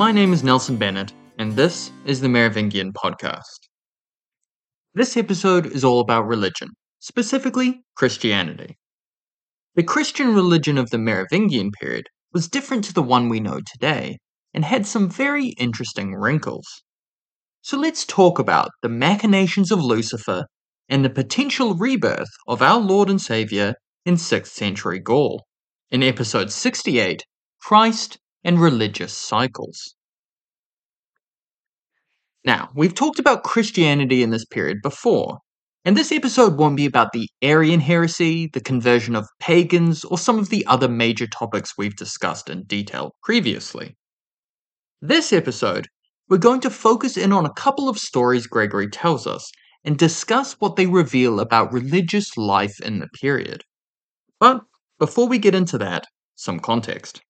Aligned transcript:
My 0.00 0.12
name 0.12 0.32
is 0.32 0.42
Nelson 0.42 0.78
Bennett, 0.78 1.12
and 1.36 1.52
this 1.52 1.92
is 2.06 2.22
the 2.22 2.28
Merovingian 2.30 2.94
Podcast. 2.94 3.68
This 4.94 5.14
episode 5.14 5.66
is 5.66 5.84
all 5.84 6.00
about 6.00 6.26
religion, 6.26 6.70
specifically 7.00 7.82
Christianity. 7.96 8.78
The 9.74 9.82
Christian 9.82 10.34
religion 10.34 10.78
of 10.78 10.88
the 10.88 10.96
Merovingian 10.96 11.70
period 11.72 12.06
was 12.32 12.48
different 12.48 12.84
to 12.84 12.94
the 12.94 13.02
one 13.02 13.28
we 13.28 13.40
know 13.40 13.60
today 13.60 14.16
and 14.54 14.64
had 14.64 14.86
some 14.86 15.10
very 15.10 15.48
interesting 15.58 16.14
wrinkles. 16.14 16.66
So 17.60 17.76
let's 17.76 18.06
talk 18.06 18.38
about 18.38 18.70
the 18.80 18.88
machinations 18.88 19.70
of 19.70 19.84
Lucifer 19.84 20.46
and 20.88 21.04
the 21.04 21.10
potential 21.10 21.74
rebirth 21.74 22.30
of 22.48 22.62
our 22.62 22.80
Lord 22.80 23.10
and 23.10 23.20
Saviour 23.20 23.74
in 24.06 24.14
6th 24.14 24.46
century 24.46 24.98
Gaul 24.98 25.44
in 25.90 26.02
episode 26.02 26.50
68 26.50 27.22
Christ 27.60 28.16
and 28.44 28.60
Religious 28.60 29.12
Cycles. 29.12 29.94
Now, 32.44 32.70
we've 32.74 32.94
talked 32.94 33.18
about 33.18 33.44
Christianity 33.44 34.22
in 34.22 34.30
this 34.30 34.46
period 34.46 34.78
before, 34.82 35.38
and 35.84 35.96
this 35.96 36.12
episode 36.12 36.56
won't 36.56 36.76
be 36.76 36.86
about 36.86 37.12
the 37.12 37.28
Arian 37.42 37.80
heresy, 37.80 38.48
the 38.52 38.60
conversion 38.60 39.14
of 39.14 39.28
pagans, 39.38 40.04
or 40.04 40.18
some 40.18 40.38
of 40.38 40.48
the 40.48 40.64
other 40.66 40.88
major 40.88 41.26
topics 41.26 41.74
we've 41.76 41.96
discussed 41.96 42.48
in 42.48 42.64
detail 42.64 43.14
previously. 43.22 43.96
This 45.02 45.32
episode, 45.32 45.88
we're 46.28 46.38
going 46.38 46.60
to 46.60 46.70
focus 46.70 47.16
in 47.16 47.32
on 47.32 47.44
a 47.44 47.52
couple 47.54 47.88
of 47.88 47.98
stories 47.98 48.46
Gregory 48.46 48.88
tells 48.88 49.26
us 49.26 49.50
and 49.84 49.98
discuss 49.98 50.52
what 50.60 50.76
they 50.76 50.86
reveal 50.86 51.40
about 51.40 51.72
religious 51.72 52.36
life 52.36 52.80
in 52.80 52.98
the 52.98 53.08
period. 53.08 53.64
But 54.38 54.62
before 54.98 55.26
we 55.26 55.38
get 55.38 55.54
into 55.54 55.78
that, 55.78 56.04
some 56.36 56.60
context. 56.60 57.20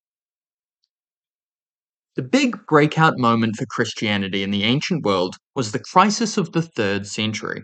The 2.16 2.22
big 2.22 2.66
breakout 2.66 3.19
moment 3.19 3.55
for 3.56 3.66
Christianity 3.66 4.42
in 4.42 4.50
the 4.50 4.64
ancient 4.64 5.05
world 5.05 5.36
was 5.55 5.70
the 5.70 5.78
crisis 5.78 6.36
of 6.36 6.50
the 6.50 6.61
3rd 6.61 7.06
century. 7.06 7.62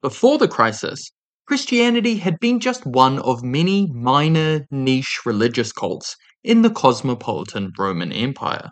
Before 0.00 0.38
the 0.38 0.46
crisis, 0.46 1.10
Christianity 1.48 2.16
had 2.16 2.38
been 2.38 2.60
just 2.60 2.86
one 2.86 3.18
of 3.18 3.42
many 3.42 3.88
minor 3.92 4.64
niche 4.70 5.20
religious 5.26 5.72
cults 5.72 6.14
in 6.44 6.62
the 6.62 6.70
cosmopolitan 6.70 7.72
Roman 7.76 8.12
Empire. 8.12 8.70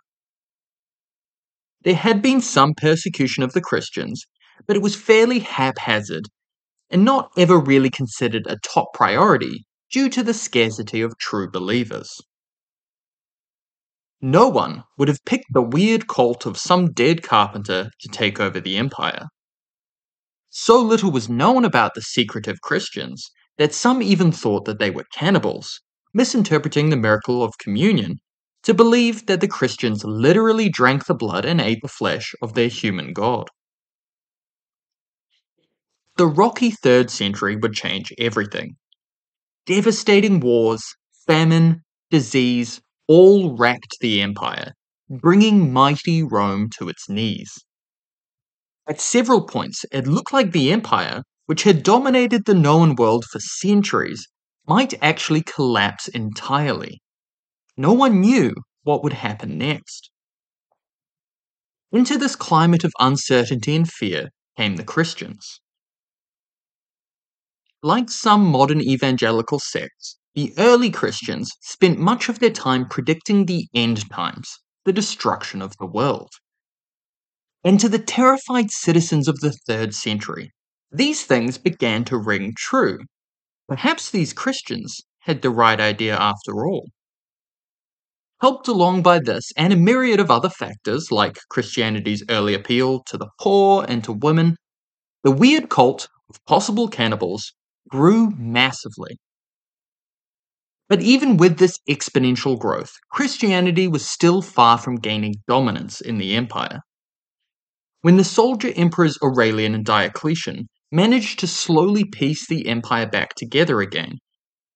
There 1.82 1.96
had 1.96 2.22
been 2.22 2.40
some 2.40 2.74
persecution 2.76 3.42
of 3.42 3.54
the 3.54 3.60
Christians, 3.60 4.24
but 4.68 4.76
it 4.76 4.82
was 4.82 4.94
fairly 4.94 5.40
haphazard 5.40 6.28
and 6.90 7.04
not 7.04 7.32
ever 7.36 7.58
really 7.58 7.90
considered 7.90 8.46
a 8.46 8.58
top 8.62 8.94
priority 8.94 9.64
due 9.90 10.08
to 10.10 10.22
the 10.22 10.34
scarcity 10.34 11.00
of 11.00 11.18
true 11.18 11.50
believers. 11.50 12.20
No 14.22 14.48
one 14.48 14.84
would 14.98 15.08
have 15.08 15.24
picked 15.24 15.52
the 15.52 15.62
weird 15.62 16.06
cult 16.06 16.44
of 16.44 16.58
some 16.58 16.92
dead 16.92 17.22
carpenter 17.22 17.90
to 18.00 18.08
take 18.08 18.38
over 18.38 18.60
the 18.60 18.76
empire. 18.76 19.28
So 20.50 20.80
little 20.80 21.10
was 21.10 21.28
known 21.28 21.64
about 21.64 21.94
the 21.94 22.02
secretive 22.02 22.60
Christians 22.60 23.30
that 23.56 23.72
some 23.72 24.02
even 24.02 24.30
thought 24.32 24.64
that 24.66 24.78
they 24.78 24.90
were 24.90 25.06
cannibals, 25.14 25.80
misinterpreting 26.12 26.90
the 26.90 26.96
miracle 26.96 27.42
of 27.42 27.56
communion 27.58 28.16
to 28.64 28.74
believe 28.74 29.26
that 29.26 29.40
the 29.40 29.48
Christians 29.48 30.04
literally 30.04 30.68
drank 30.68 31.06
the 31.06 31.14
blood 31.14 31.46
and 31.46 31.60
ate 31.60 31.80
the 31.80 31.88
flesh 31.88 32.34
of 32.42 32.54
their 32.54 32.68
human 32.68 33.14
god. 33.14 33.48
The 36.16 36.26
rocky 36.26 36.70
3rd 36.70 37.08
century 37.08 37.56
would 37.56 37.72
change 37.72 38.12
everything. 38.18 38.76
Devastating 39.64 40.40
wars, 40.40 40.82
famine, 41.26 41.82
disease, 42.10 42.82
all 43.10 43.56
racked 43.56 43.96
the 44.00 44.22
empire, 44.22 44.72
hmm. 45.08 45.16
bringing 45.16 45.72
mighty 45.72 46.22
Rome 46.22 46.70
to 46.78 46.88
its 46.88 47.08
knees. 47.08 47.50
At 48.88 49.00
several 49.00 49.42
points, 49.48 49.84
it 49.90 50.06
looked 50.06 50.32
like 50.32 50.52
the 50.52 50.70
empire, 50.70 51.24
which 51.46 51.64
had 51.64 51.82
dominated 51.82 52.44
the 52.44 52.54
known 52.54 52.94
world 52.94 53.24
for 53.24 53.40
centuries, 53.40 54.28
might 54.68 54.94
actually 55.02 55.42
collapse 55.42 56.06
entirely. 56.06 57.02
No 57.76 57.92
one 57.92 58.20
knew 58.20 58.54
what 58.84 59.02
would 59.02 59.14
happen 59.14 59.58
next. 59.58 60.12
Into 61.90 62.16
this 62.16 62.36
climate 62.36 62.84
of 62.84 62.92
uncertainty 63.00 63.74
and 63.74 63.90
fear 63.90 64.28
came 64.56 64.76
the 64.76 64.84
Christians. 64.84 65.60
Like 67.82 68.08
some 68.08 68.44
modern 68.46 68.80
evangelical 68.80 69.58
sects, 69.58 70.19
the 70.34 70.54
early 70.58 70.90
Christians 70.90 71.50
spent 71.60 71.98
much 71.98 72.28
of 72.28 72.38
their 72.38 72.50
time 72.50 72.88
predicting 72.88 73.46
the 73.46 73.68
end 73.74 74.08
times, 74.10 74.58
the 74.84 74.92
destruction 74.92 75.60
of 75.60 75.76
the 75.78 75.86
world. 75.86 76.30
And 77.64 77.80
to 77.80 77.88
the 77.88 77.98
terrified 77.98 78.70
citizens 78.70 79.26
of 79.26 79.40
the 79.40 79.52
third 79.66 79.94
century, 79.94 80.52
these 80.92 81.24
things 81.24 81.58
began 81.58 82.04
to 82.04 82.16
ring 82.16 82.54
true. 82.56 82.98
Perhaps 83.68 84.10
these 84.10 84.32
Christians 84.32 85.00
had 85.20 85.42
the 85.42 85.50
right 85.50 85.80
idea 85.80 86.16
after 86.16 86.64
all. 86.64 86.88
Helped 88.40 88.68
along 88.68 89.02
by 89.02 89.18
this 89.18 89.50
and 89.56 89.72
a 89.72 89.76
myriad 89.76 90.20
of 90.20 90.30
other 90.30 90.48
factors 90.48 91.12
like 91.12 91.38
Christianity's 91.50 92.24
early 92.30 92.54
appeal 92.54 93.02
to 93.06 93.18
the 93.18 93.28
poor 93.38 93.84
and 93.86 94.02
to 94.04 94.12
women, 94.12 94.56
the 95.24 95.30
weird 95.30 95.68
cult 95.68 96.08
of 96.30 96.42
possible 96.46 96.88
cannibals 96.88 97.52
grew 97.90 98.30
massively 98.30 99.18
but 100.90 101.00
even 101.02 101.36
with 101.36 101.58
this 101.58 101.78
exponential 101.88 102.58
growth, 102.58 102.90
Christianity 103.12 103.86
was 103.86 104.04
still 104.04 104.42
far 104.42 104.76
from 104.76 104.96
gaining 104.96 105.36
dominance 105.46 106.00
in 106.00 106.18
the 106.18 106.34
empire. 106.34 106.80
When 108.00 108.16
the 108.16 108.24
soldier 108.24 108.72
emperors 108.74 109.16
Aurelian 109.22 109.72
and 109.72 109.84
Diocletian 109.84 110.68
managed 110.90 111.38
to 111.38 111.46
slowly 111.46 112.04
piece 112.04 112.48
the 112.48 112.66
empire 112.66 113.06
back 113.06 113.36
together 113.36 113.80
again, 113.80 114.18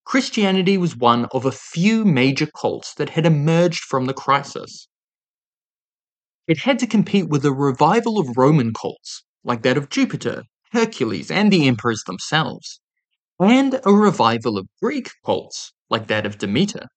Christianity 0.05 0.79
was 0.79 0.97
one 0.97 1.25
of 1.33 1.45
a 1.45 1.51
few 1.51 2.05
major 2.05 2.47
cults 2.47 2.95
that 2.95 3.11
had 3.11 3.27
emerged 3.27 3.81
from 3.81 4.05
the 4.05 4.15
crisis. 4.15 4.87
It 6.47 6.59
had 6.59 6.79
to 6.79 6.87
compete 6.87 7.29
with 7.29 7.45
a 7.45 7.53
revival 7.53 8.21
of 8.21 8.37
Roman 8.37 8.73
cults, 8.73 9.25
like 9.43 9.63
that 9.63 9.77
of 9.77 9.91
Jupiter, 9.91 10.45
Hercules, 10.71 11.33
and 11.33 11.53
the 11.53 11.67
emperors 11.67 12.05
themselves, 12.07 12.79
and 13.41 13.81
a 13.85 13.93
revival 13.93 14.59
of 14.59 14.69
Greek 14.81 15.11
cults, 15.25 15.73
like 15.91 16.07
that 16.09 16.27
of 16.27 16.39
Demeter. 16.39 16.89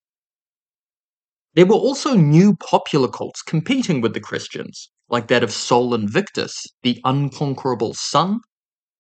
There 1.54 1.66
were 1.66 1.76
also 1.76 2.16
new 2.16 2.56
popular 2.56 3.08
cults 3.08 3.42
competing 3.42 4.02
with 4.02 4.14
the 4.14 4.20
Christians, 4.20 4.90
like 5.10 5.28
that 5.28 5.44
of 5.44 5.52
Sol 5.52 5.94
Invictus, 5.94 6.66
the 6.84 7.00
unconquerable 7.04 7.94
sun, 7.94 8.42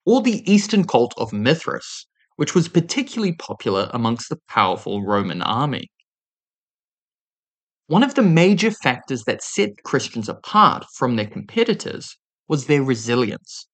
or 0.05 0.21
the 0.21 0.49
Eastern 0.51 0.85
cult 0.85 1.13
of 1.17 1.33
Mithras, 1.33 2.07
which 2.37 2.55
was 2.55 2.69
particularly 2.69 3.33
popular 3.33 3.89
amongst 3.93 4.29
the 4.29 4.39
powerful 4.47 5.05
Roman 5.05 5.41
army. 5.41 5.91
One 7.87 8.03
of 8.03 8.15
the 8.15 8.21
major 8.23 8.71
factors 8.71 9.23
that 9.25 9.43
set 9.43 9.83
Christians 9.83 10.27
apart 10.27 10.85
from 10.95 11.15
their 11.15 11.27
competitors 11.27 12.17
was 12.47 12.65
their 12.65 12.83
resilience. 12.83 13.67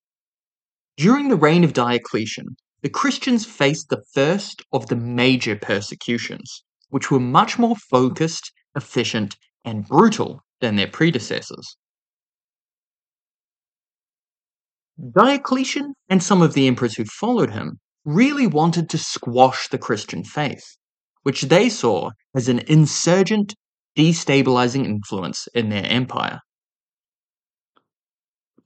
During 0.96 1.28
the 1.28 1.36
reign 1.36 1.64
of 1.64 1.72
Diocletian, 1.72 2.56
the 2.84 2.90
Christians 2.90 3.46
faced 3.46 3.88
the 3.88 4.02
first 4.12 4.60
of 4.70 4.88
the 4.88 4.96
major 4.96 5.56
persecutions, 5.56 6.64
which 6.90 7.10
were 7.10 7.18
much 7.18 7.58
more 7.58 7.76
focused, 7.76 8.52
efficient, 8.76 9.38
and 9.64 9.88
brutal 9.88 10.44
than 10.60 10.76
their 10.76 10.86
predecessors. 10.86 11.78
Diocletian 15.16 15.94
and 16.10 16.22
some 16.22 16.42
of 16.42 16.52
the 16.52 16.66
emperors 16.66 16.94
who 16.94 17.06
followed 17.06 17.50
him 17.52 17.78
really 18.04 18.46
wanted 18.46 18.90
to 18.90 18.98
squash 18.98 19.66
the 19.68 19.78
Christian 19.78 20.22
faith, 20.22 20.76
which 21.22 21.40
they 21.40 21.70
saw 21.70 22.10
as 22.34 22.50
an 22.50 22.58
insurgent, 22.66 23.54
destabilizing 23.96 24.84
influence 24.84 25.48
in 25.54 25.70
their 25.70 25.86
empire. 25.86 26.38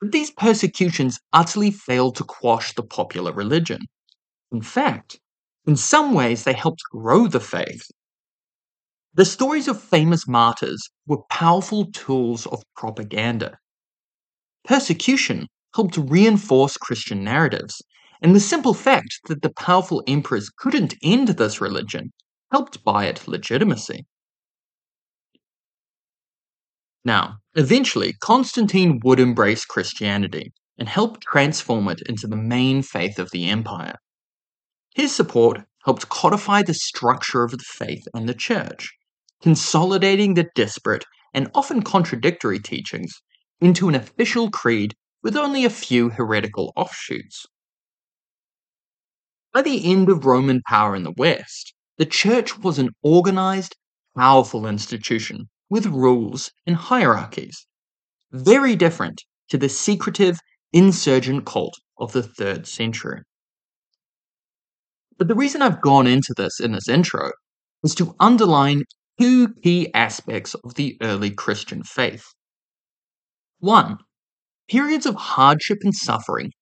But 0.00 0.10
these 0.10 0.32
persecutions 0.32 1.20
utterly 1.32 1.70
failed 1.70 2.16
to 2.16 2.24
quash 2.24 2.74
the 2.74 2.82
popular 2.82 3.32
religion. 3.32 3.82
In 4.50 4.62
fact, 4.62 5.20
in 5.66 5.76
some 5.76 6.14
ways, 6.14 6.44
they 6.44 6.54
helped 6.54 6.82
grow 6.90 7.26
the 7.26 7.40
faith. 7.40 7.90
The 9.14 9.24
stories 9.24 9.68
of 9.68 9.82
famous 9.82 10.26
martyrs 10.26 10.90
were 11.06 11.22
powerful 11.28 11.90
tools 11.92 12.46
of 12.46 12.62
propaganda. 12.74 13.58
Persecution 14.64 15.48
helped 15.74 15.96
reinforce 15.96 16.76
Christian 16.76 17.24
narratives, 17.24 17.82
and 18.22 18.34
the 18.34 18.40
simple 18.40 18.74
fact 18.74 19.20
that 19.26 19.42
the 19.42 19.52
powerful 19.52 20.02
emperors 20.06 20.50
couldn't 20.56 20.94
end 21.02 21.28
this 21.28 21.60
religion 21.60 22.12
helped 22.50 22.82
buy 22.84 23.06
it 23.06 23.28
legitimacy. 23.28 24.06
Now, 27.04 27.38
eventually, 27.54 28.14
Constantine 28.14 29.00
would 29.04 29.20
embrace 29.20 29.64
Christianity 29.64 30.52
and 30.78 30.88
help 30.88 31.20
transform 31.20 31.88
it 31.88 32.02
into 32.02 32.26
the 32.26 32.36
main 32.36 32.82
faith 32.82 33.18
of 33.18 33.30
the 33.30 33.48
empire. 33.48 33.96
His 34.98 35.14
support 35.14 35.64
helped 35.84 36.08
codify 36.08 36.64
the 36.64 36.74
structure 36.74 37.44
of 37.44 37.52
the 37.52 37.58
faith 37.58 38.08
and 38.14 38.28
the 38.28 38.34
church, 38.34 38.92
consolidating 39.40 40.34
the 40.34 40.50
disparate 40.56 41.04
and 41.32 41.48
often 41.54 41.82
contradictory 41.82 42.58
teachings 42.58 43.22
into 43.60 43.88
an 43.88 43.94
official 43.94 44.50
creed 44.50 44.96
with 45.22 45.36
only 45.36 45.64
a 45.64 45.70
few 45.70 46.08
heretical 46.08 46.72
offshoots. 46.74 47.46
By 49.54 49.62
the 49.62 49.88
end 49.88 50.08
of 50.08 50.24
Roman 50.24 50.62
power 50.68 50.96
in 50.96 51.04
the 51.04 51.14
West, 51.16 51.74
the 51.96 52.04
church 52.04 52.58
was 52.58 52.80
an 52.80 52.90
organized, 53.00 53.76
powerful 54.16 54.66
institution 54.66 55.48
with 55.70 55.86
rules 55.86 56.50
and 56.66 56.74
hierarchies, 56.74 57.68
very 58.32 58.74
different 58.74 59.22
to 59.50 59.58
the 59.58 59.68
secretive, 59.68 60.40
insurgent 60.72 61.46
cult 61.46 61.74
of 61.98 62.10
the 62.10 62.22
3rd 62.22 62.66
century. 62.66 63.22
But 65.18 65.26
the 65.26 65.34
reason 65.34 65.62
I've 65.62 65.80
gone 65.80 66.06
into 66.06 66.32
this 66.36 66.60
in 66.60 66.72
this 66.72 66.88
intro 66.88 67.32
is 67.82 67.94
to 67.96 68.14
underline 68.20 68.84
two 69.20 69.48
key 69.64 69.92
aspects 69.92 70.54
of 70.54 70.74
the 70.74 70.96
early 71.02 71.30
Christian 71.30 71.82
faith. 71.82 72.24
One, 73.58 73.98
periods 74.68 75.06
of 75.06 75.16
hardship 75.16 75.78
and 75.82 75.94
suffering 75.94 76.52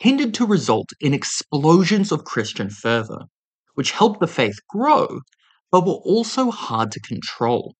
tended 0.00 0.32
to 0.34 0.46
result 0.46 0.88
in 0.98 1.12
explosions 1.12 2.10
of 2.10 2.24
Christian 2.24 2.70
fervor, 2.70 3.26
which 3.74 3.90
helped 3.90 4.20
the 4.20 4.26
faith 4.26 4.56
grow, 4.68 5.20
but 5.70 5.84
were 5.84 5.92
also 5.92 6.50
hard 6.50 6.90
to 6.92 7.00
control. 7.00 7.74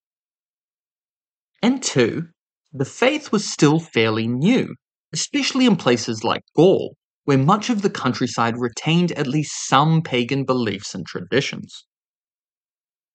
And 1.63 1.83
two, 1.83 2.29
the 2.73 2.85
faith 2.85 3.33
was 3.33 3.51
still 3.51 3.81
fairly 3.81 4.29
new, 4.29 4.75
especially 5.15 5.65
in 5.65 5.77
places 5.77 6.25
like 6.25 6.43
Gaul, 6.55 6.95
where 7.27 7.37
much 7.37 7.69
of 7.69 7.83
the 7.83 7.91
countryside 7.91 8.57
retained 8.57 9.11
at 9.13 9.27
least 9.27 9.67
some 9.67 10.01
pagan 10.01 10.45
beliefs 10.45 10.95
and 10.95 11.05
traditions. 11.05 11.85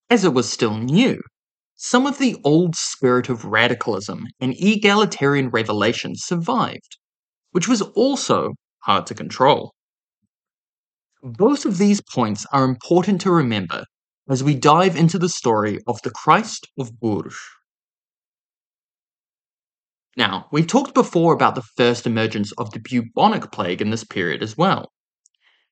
As 0.10 0.26
it 0.26 0.34
was 0.34 0.52
still 0.52 0.78
new, 0.78 1.22
some 1.78 2.06
of 2.06 2.18
the 2.18 2.36
old 2.44 2.76
spirit 2.76 3.30
of 3.30 3.46
radicalism 3.46 4.28
and 4.42 4.54
egalitarian 4.60 5.50
revelation 5.50 6.12
survived, 6.16 6.98
which 7.52 7.70
was 7.70 7.82
also 7.82 8.52
hard 8.80 9.08
to 9.08 9.16
control. 9.16 9.74
Both 11.24 11.66
of 11.66 11.78
these 11.78 12.02
points 12.14 12.46
are 12.52 12.66
important 12.66 13.22
to 13.22 13.32
remember 13.32 13.86
as 14.30 14.44
we 14.44 14.56
dive 14.56 14.98
into 14.98 15.20
the 15.20 15.30
story 15.30 15.80
of 15.88 16.02
the 16.04 16.12
Christ 16.12 16.68
of 16.78 17.00
Bourges. 17.00 17.40
Now, 20.18 20.48
we've 20.52 20.68
talked 20.68 20.94
before 20.94 21.34
about 21.34 21.56
the 21.56 21.62
first 21.78 22.06
emergence 22.06 22.52
of 22.54 22.72
the 22.72 22.80
bubonic 22.80 23.52
plague 23.52 23.82
in 23.82 23.92
this 23.92 24.04
period 24.04 24.44
as 24.44 24.58
well. 24.58 24.92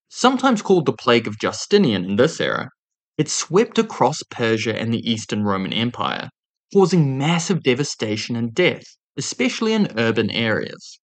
Sometimes 0.07 0.62
called 0.62 0.86
the 0.86 0.94
Plague 0.94 1.27
of 1.27 1.38
Justinian 1.38 2.06
in 2.06 2.15
this 2.15 2.39
era, 2.39 2.69
it 3.18 3.30
swept 3.30 3.77
across 3.77 4.24
Persia 4.24 4.80
and 4.80 4.94
the 4.94 5.07
Eastern 5.07 5.44
Roman 5.44 5.74
Empire, 5.74 6.30
causing 6.74 7.18
massive 7.18 7.62
devastation 7.63 8.36
and 8.38 8.53
death, 8.53 8.86
especially 9.18 9.74
in 9.74 9.91
urban 10.00 10.31
areas. 10.31 11.00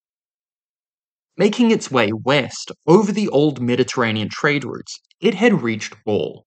Making 1.37 1.71
its 1.71 1.91
way 1.91 2.11
west 2.12 2.73
over 2.87 3.12
the 3.12 3.29
old 3.29 3.61
Mediterranean 3.61 4.31
trade 4.31 4.65
routes, 4.65 4.99
it 5.21 5.35
had 5.35 5.62
reached 5.62 5.94
Gaul. 6.06 6.47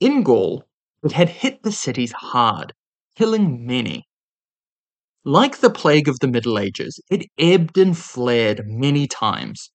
In 0.00 0.22
Gaul, 0.22 0.64
it 1.02 1.12
had 1.12 1.28
hit 1.28 1.64
the 1.64 1.72
cities 1.72 2.12
hard, 2.12 2.72
killing 3.16 3.66
many. 3.66 4.06
Like 5.26 5.58
the 5.58 5.70
plague 5.70 6.06
of 6.06 6.20
the 6.20 6.28
Middle 6.28 6.58
Ages, 6.58 7.00
it 7.10 7.26
ebbed 7.38 7.78
and 7.78 7.96
flared 7.96 8.66
many 8.66 9.06
times, 9.06 9.70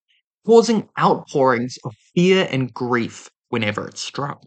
causing 0.46 0.88
outpourings 1.00 1.76
of 1.84 1.96
fear 2.14 2.48
and 2.52 2.72
grief 2.72 3.32
whenever 3.48 3.88
it 3.88 3.98
struck. 3.98 4.44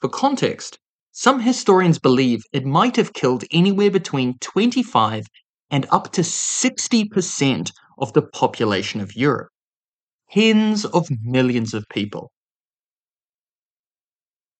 For 0.00 0.08
context, 0.08 0.78
some 1.10 1.40
historians 1.40 1.98
believe 1.98 2.42
it 2.52 2.64
might 2.64 2.94
have 2.94 3.14
killed 3.14 3.42
anywhere 3.50 3.90
between 3.90 4.38
25 4.38 5.26
and 5.70 5.86
up 5.90 6.12
to 6.12 6.20
60% 6.20 7.72
of 7.98 8.12
the 8.12 8.22
population 8.22 9.00
of 9.00 9.16
Europe. 9.16 9.48
Tens 10.30 10.84
of 10.84 11.08
millions 11.20 11.74
of 11.74 11.84
people. 11.90 12.30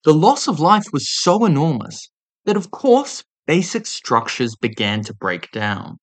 The 0.02 0.12
loss 0.12 0.48
of 0.48 0.58
life 0.58 0.86
was 0.92 1.08
so 1.08 1.44
enormous 1.44 2.10
that, 2.46 2.56
of 2.56 2.72
course, 2.72 3.22
basic 3.52 3.86
structures 3.86 4.56
began 4.56 5.02
to 5.02 5.12
break 5.12 5.50
down. 5.50 5.98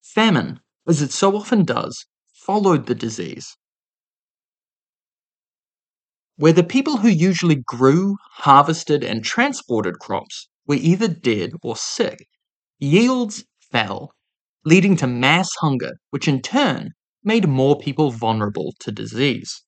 Famine, 0.00 0.60
as 0.86 1.02
it 1.02 1.10
so 1.10 1.36
often 1.36 1.64
does, 1.64 2.06
followed 2.32 2.86
the 2.86 2.94
disease. 2.94 3.56
Where 6.36 6.52
the 6.52 6.62
people 6.62 6.98
who 6.98 7.08
usually 7.08 7.56
grew, 7.66 8.14
harvested, 8.34 9.02
and 9.02 9.24
transported 9.24 9.98
crops 9.98 10.48
were 10.68 10.76
either 10.76 11.08
dead 11.08 11.50
or 11.64 11.74
sick, 11.76 12.28
yields 12.78 13.44
fell, 13.72 14.12
leading 14.64 14.94
to 14.98 15.08
mass 15.08 15.48
hunger, 15.60 15.94
which 16.10 16.28
in 16.28 16.42
turn 16.42 16.90
made 17.24 17.48
more 17.48 17.76
people 17.76 18.12
vulnerable 18.12 18.72
to 18.78 18.92
disease. 18.92 19.64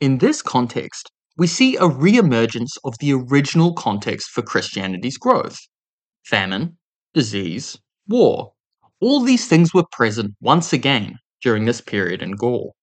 In 0.00 0.18
this 0.18 0.42
context, 0.42 1.12
we 1.36 1.46
see 1.46 1.76
a 1.76 1.86
re 1.86 2.16
emergence 2.16 2.76
of 2.84 2.98
the 2.98 3.12
original 3.12 3.74
context 3.74 4.30
for 4.30 4.42
Christianity's 4.42 5.18
growth 5.18 5.58
famine, 6.24 6.76
disease, 7.14 7.78
war. 8.08 8.52
All 9.00 9.20
these 9.20 9.46
things 9.46 9.72
were 9.72 9.84
present 9.92 10.34
once 10.40 10.72
again 10.72 11.18
during 11.42 11.66
this 11.66 11.80
period 11.80 12.20
in 12.22 12.32
Gaul. 12.32 12.74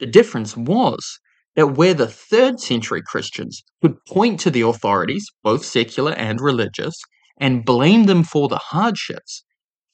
The 0.00 0.06
difference 0.06 0.56
was 0.56 1.18
that 1.56 1.76
where 1.78 1.94
the 1.94 2.08
third 2.08 2.60
century 2.60 3.00
Christians 3.00 3.62
could 3.80 3.96
point 4.06 4.40
to 4.40 4.50
the 4.50 4.62
authorities, 4.62 5.26
both 5.42 5.64
secular 5.64 6.12
and 6.12 6.40
religious, 6.40 6.94
and 7.38 7.64
blame 7.64 8.04
them 8.04 8.24
for 8.24 8.48
the 8.48 8.58
hardships, 8.58 9.44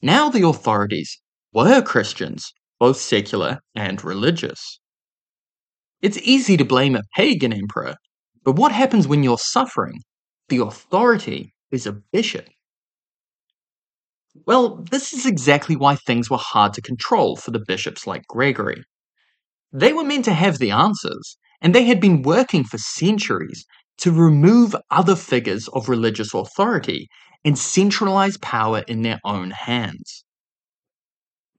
now 0.02 0.30
the 0.30 0.46
authorities 0.46 1.20
were 1.52 1.82
Christians, 1.82 2.52
both 2.78 2.96
secular 2.96 3.60
and 3.74 4.02
religious. 4.02 4.79
It's 6.02 6.18
easy 6.18 6.56
to 6.56 6.64
blame 6.64 6.96
a 6.96 7.02
pagan 7.14 7.52
emperor, 7.52 7.96
but 8.44 8.56
what 8.56 8.72
happens 8.72 9.06
when 9.06 9.22
you're 9.22 9.38
suffering? 9.38 10.00
The 10.48 10.62
authority 10.62 11.52
is 11.70 11.86
a 11.86 11.92
bishop. 11.92 12.48
Well, 14.46 14.76
this 14.90 15.12
is 15.12 15.26
exactly 15.26 15.76
why 15.76 15.96
things 15.96 16.30
were 16.30 16.38
hard 16.38 16.72
to 16.74 16.82
control 16.82 17.36
for 17.36 17.50
the 17.50 17.64
bishops 17.66 18.06
like 18.06 18.26
Gregory. 18.28 18.82
They 19.72 19.92
were 19.92 20.04
meant 20.04 20.24
to 20.24 20.32
have 20.32 20.58
the 20.58 20.70
answers, 20.70 21.36
and 21.60 21.74
they 21.74 21.84
had 21.84 22.00
been 22.00 22.22
working 22.22 22.64
for 22.64 22.78
centuries 22.78 23.64
to 23.98 24.10
remove 24.10 24.74
other 24.90 25.16
figures 25.16 25.68
of 25.68 25.88
religious 25.88 26.32
authority 26.32 27.08
and 27.44 27.58
centralize 27.58 28.38
power 28.38 28.84
in 28.88 29.02
their 29.02 29.20
own 29.24 29.50
hands. 29.50 30.24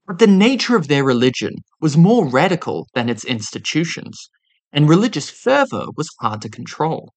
But 0.06 0.18
the 0.18 0.26
nature 0.26 0.76
of 0.76 0.88
their 0.88 1.04
religion 1.04 1.56
was 1.80 1.96
more 1.96 2.26
radical 2.26 2.88
than 2.94 3.08
its 3.08 3.24
institutions, 3.24 4.30
and 4.72 4.88
religious 4.88 5.30
fervor 5.30 5.86
was 5.96 6.10
hard 6.20 6.42
to 6.42 6.48
control. 6.48 7.12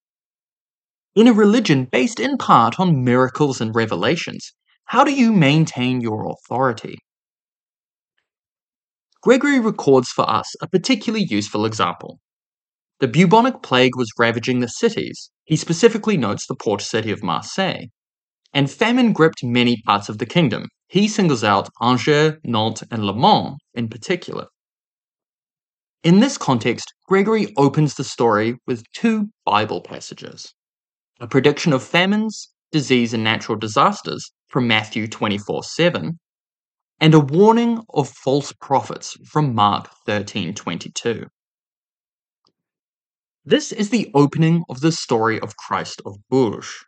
In 1.15 1.27
a 1.27 1.33
religion 1.33 1.85
based 1.85 2.19
in 2.19 2.37
part 2.37 2.79
on 2.79 3.03
miracles 3.03 3.61
and 3.61 3.73
revelations, 3.73 4.53
how 4.85 5.03
do 5.03 5.13
you 5.13 5.31
maintain 5.31 6.01
your 6.01 6.29
authority? 6.29 6.97
Gregory 9.21 9.59
records 9.59 10.09
for 10.09 10.29
us 10.29 10.53
a 10.61 10.67
particularly 10.67 11.25
useful 11.25 11.65
example. 11.65 12.19
The 12.99 13.07
bubonic 13.07 13.63
plague 13.63 13.95
was 13.97 14.11
ravaging 14.19 14.59
the 14.59 14.67
cities. 14.67 15.31
He 15.45 15.55
specifically 15.55 16.17
notes 16.17 16.45
the 16.45 16.55
port 16.55 16.81
city 16.81 17.11
of 17.11 17.23
Marseille. 17.23 17.87
And 18.53 18.69
famine 18.69 19.11
gripped 19.11 19.43
many 19.43 19.81
parts 19.85 20.09
of 20.09 20.19
the 20.19 20.25
kingdom. 20.25 20.67
He 20.87 21.07
singles 21.07 21.43
out 21.43 21.69
Angers, 21.81 22.39
Nantes, 22.43 22.83
and 22.91 23.05
Le 23.05 23.13
Mans 23.13 23.57
in 23.73 23.89
particular. 23.89 24.47
In 26.03 26.19
this 26.19 26.37
context, 26.37 26.93
Gregory 27.07 27.51
opens 27.57 27.95
the 27.95 28.03
story 28.03 28.57
with 28.67 28.83
two 28.93 29.29
Bible 29.45 29.81
passages 29.81 30.53
a 31.19 31.27
prediction 31.27 31.73
of 31.73 31.81
famines, 31.81 32.49
disease, 32.71 33.13
and 33.13 33.23
natural 33.23 33.57
disasters 33.57 34.31
from 34.49 34.67
Matthew 34.67 35.07
24 35.07 35.63
7, 35.63 36.19
and 36.99 37.13
a 37.13 37.19
warning 37.19 37.81
of 37.93 38.09
false 38.09 38.53
prophets 38.53 39.17
from 39.25 39.55
Mark 39.55 39.89
13:22. 40.07 41.27
This 43.43 43.71
is 43.71 43.89
the 43.89 44.11
opening 44.13 44.63
of 44.69 44.81
the 44.81 44.91
story 44.91 45.39
of 45.39 45.57
Christ 45.57 46.01
of 46.05 46.15
Bourges. 46.29 46.85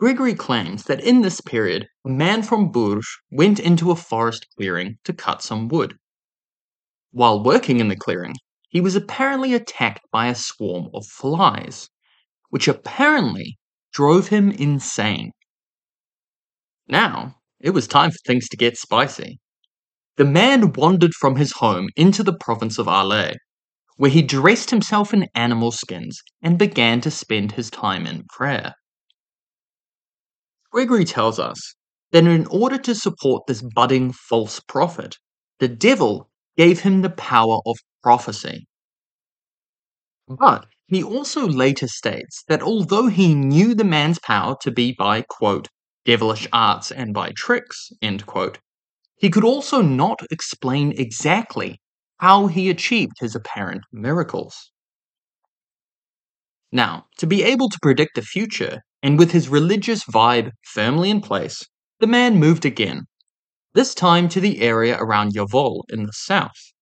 Gregory 0.00 0.34
claims 0.34 0.84
that 0.84 1.02
in 1.04 1.22
this 1.22 1.40
period, 1.40 1.86
a 2.04 2.08
man 2.08 2.42
from 2.42 2.72
Bourges 2.72 3.06
went 3.30 3.60
into 3.60 3.90
a 3.90 3.96
forest 3.96 4.46
clearing 4.56 4.98
to 5.04 5.12
cut 5.12 5.40
some 5.40 5.68
wood. 5.68 5.96
While 7.12 7.44
working 7.44 7.78
in 7.78 7.88
the 7.88 7.96
clearing, 7.96 8.34
he 8.68 8.80
was 8.80 8.96
apparently 8.96 9.54
attacked 9.54 10.04
by 10.10 10.26
a 10.26 10.34
swarm 10.34 10.88
of 10.92 11.06
flies, 11.06 11.88
which 12.50 12.66
apparently 12.66 13.56
drove 13.92 14.28
him 14.28 14.50
insane. 14.50 15.30
Now, 16.88 17.36
it 17.60 17.70
was 17.70 17.86
time 17.86 18.10
for 18.10 18.18
things 18.26 18.48
to 18.48 18.56
get 18.56 18.76
spicy. 18.76 19.38
The 20.16 20.24
man 20.24 20.72
wandered 20.72 21.14
from 21.14 21.36
his 21.36 21.52
home 21.52 21.88
into 21.94 22.24
the 22.24 22.36
province 22.36 22.78
of 22.78 22.88
Arles, 22.88 23.36
where 23.96 24.10
he 24.10 24.22
dressed 24.22 24.70
himself 24.70 25.14
in 25.14 25.28
animal 25.36 25.70
skins 25.70 26.20
and 26.42 26.58
began 26.58 27.00
to 27.02 27.12
spend 27.12 27.52
his 27.52 27.70
time 27.70 28.06
in 28.08 28.24
prayer. 28.28 28.74
Gregory 30.74 31.04
tells 31.04 31.38
us 31.38 31.76
that 32.10 32.26
in 32.26 32.46
order 32.48 32.76
to 32.76 32.96
support 32.96 33.46
this 33.46 33.62
budding 33.62 34.10
false 34.10 34.58
prophet, 34.58 35.16
the 35.60 35.68
devil 35.68 36.28
gave 36.56 36.80
him 36.80 37.00
the 37.00 37.10
power 37.10 37.60
of 37.64 37.76
prophecy. 38.02 38.66
But 40.26 40.66
he 40.88 41.00
also 41.00 41.46
later 41.46 41.86
states 41.86 42.42
that 42.48 42.60
although 42.60 43.06
he 43.06 43.36
knew 43.36 43.76
the 43.76 43.84
man's 43.84 44.18
power 44.18 44.56
to 44.62 44.72
be 44.72 44.92
by, 44.98 45.22
quote, 45.22 45.68
devilish 46.04 46.48
arts 46.52 46.90
and 46.90 47.14
by 47.14 47.30
tricks, 47.36 47.90
end 48.02 48.26
quote, 48.26 48.58
he 49.16 49.30
could 49.30 49.44
also 49.44 49.80
not 49.80 50.18
explain 50.32 50.92
exactly 50.98 51.80
how 52.18 52.48
he 52.48 52.68
achieved 52.68 53.12
his 53.20 53.36
apparent 53.36 53.82
miracles. 53.92 54.72
Now, 56.72 57.06
to 57.18 57.28
be 57.28 57.44
able 57.44 57.68
to 57.68 57.78
predict 57.80 58.16
the 58.16 58.22
future, 58.22 58.80
and 59.04 59.18
with 59.18 59.32
his 59.32 59.50
religious 59.50 60.02
vibe 60.04 60.50
firmly 60.62 61.10
in 61.10 61.20
place, 61.20 61.62
the 62.00 62.06
man 62.06 62.38
moved 62.38 62.64
again, 62.64 63.02
this 63.74 63.94
time 63.94 64.30
to 64.30 64.40
the 64.40 64.62
area 64.62 64.96
around 64.98 65.34
Yavol 65.34 65.82
in 65.90 66.04
the 66.04 66.12
south. 66.14 66.72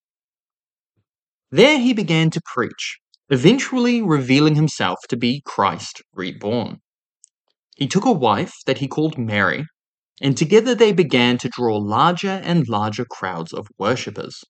There 1.50 1.80
he 1.80 1.92
began 1.92 2.30
to 2.30 2.40
preach, 2.46 2.98
eventually 3.28 4.00
revealing 4.00 4.54
himself 4.54 4.98
to 5.08 5.16
be 5.16 5.42
Christ 5.44 6.00
reborn. 6.14 6.78
He 7.74 7.88
took 7.88 8.04
a 8.04 8.12
wife 8.12 8.54
that 8.66 8.78
he 8.78 8.86
called 8.86 9.18
Mary, 9.18 9.64
and 10.20 10.36
together 10.36 10.76
they 10.76 10.92
began 10.92 11.38
to 11.38 11.48
draw 11.48 11.76
larger 11.76 12.40
and 12.44 12.68
larger 12.68 13.04
crowds 13.04 13.52
of 13.52 13.66
worshippers. 13.78 14.44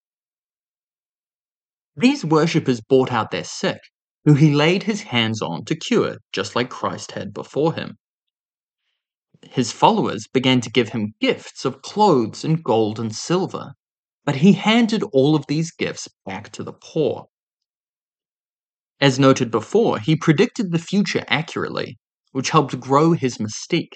These 1.97 2.23
worshippers 2.23 2.83
brought 2.83 3.13
out 3.13 3.31
their 3.31 3.45
sick, 3.45 3.81
who 4.25 4.35
he 4.35 4.55
laid 4.55 4.85
his 4.85 5.03
hands 5.03 5.43
on 5.43 5.65
to 5.65 5.75
cure, 5.75 6.19
just 6.33 6.55
like 6.55 6.71
Christ 6.71 7.13
had 7.13 7.33
before 7.33 7.75
him. 7.75 7.97
His 9.51 9.73
followers 9.73 10.29
began 10.33 10.61
to 10.61 10.71
give 10.71 10.91
him 10.91 11.15
gifts 11.21 11.65
of 11.65 11.83
clothes 11.83 12.45
and 12.45 12.63
gold 12.63 13.01
and 13.01 13.15
silver, 13.15 13.73
but 14.25 14.37
he 14.37 14.53
handed 14.53 15.03
all 15.13 15.35
of 15.35 15.47
these 15.49 15.73
gifts 15.73 16.09
back 16.25 16.53
to 16.53 16.63
the 16.63 16.73
poor. 16.73 17.27
As 19.01 19.19
noted 19.19 19.51
before, 19.51 19.99
he 19.99 20.15
predicted 20.15 20.71
the 20.71 20.79
future 20.79 21.25
accurately, 21.27 21.99
which 22.31 22.51
helped 22.51 22.79
grow 22.79 23.13
his 23.13 23.39
mystique. 23.39 23.95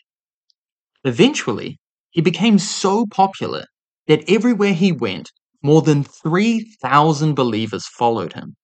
Eventually, 1.04 1.78
he 2.10 2.20
became 2.20 2.58
so 2.58 3.06
popular 3.06 3.66
that 4.08 4.28
everywhere 4.28 4.74
he 4.74 4.90
went, 4.90 5.30
more 5.62 5.82
than 5.82 6.02
3,000 6.02 7.34
believers 7.34 7.86
followed 7.86 8.32
him. 8.32 8.56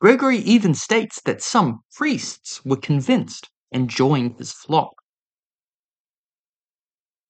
Gregory 0.00 0.38
even 0.38 0.74
states 0.74 1.20
that 1.22 1.42
some 1.42 1.80
priests 1.92 2.64
were 2.64 2.76
convinced 2.76 3.48
and 3.72 3.90
joined 3.90 4.38
his 4.38 4.52
flock. 4.52 4.92